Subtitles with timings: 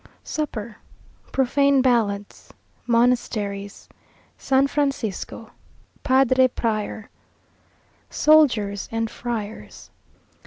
[0.23, 0.77] Supper
[1.31, 2.51] Profane Ballads
[2.87, 3.87] Monasteries
[4.35, 5.51] San Francisco
[6.01, 7.11] Padre Prior
[8.09, 9.91] Soldiers and Friars.